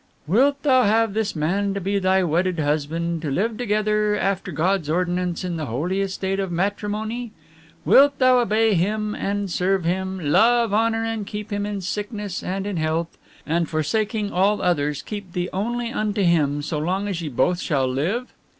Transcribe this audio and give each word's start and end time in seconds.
"Wilt 0.25 0.63
thou 0.63 0.81
have 0.81 1.13
this 1.13 1.35
man 1.35 1.75
to 1.75 1.79
be 1.79 1.99
thy 1.99 2.23
wedded 2.23 2.57
husband 2.59 3.21
to 3.21 3.29
live 3.29 3.55
together 3.55 4.15
after 4.15 4.51
God's 4.51 4.89
ordinance 4.89 5.43
in 5.43 5.57
the 5.57 5.67
holy 5.67 6.01
estate 6.01 6.39
of 6.39 6.51
Matrimony? 6.51 7.33
Wilt 7.85 8.17
thou 8.17 8.39
obey 8.39 8.73
him 8.73 9.13
and 9.13 9.51
serve 9.51 9.83
him, 9.85 10.19
love, 10.31 10.73
honour 10.73 11.03
and 11.03 11.27
keep 11.27 11.51
him 11.53 11.67
in 11.67 11.81
sickness 11.81 12.41
and 12.41 12.65
in 12.65 12.77
health; 12.77 13.15
and 13.45 13.69
forsaking 13.69 14.31
all 14.31 14.59
others 14.59 15.03
keep 15.03 15.33
thee 15.33 15.49
only 15.53 15.91
unto 15.91 16.23
him, 16.23 16.63
so 16.63 16.79
long 16.79 17.07
as 17.07 17.21
ye 17.21 17.29
both 17.29 17.59
shall 17.59 17.85
live?" 17.87 18.33